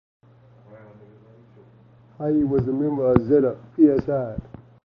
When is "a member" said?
2.67-3.11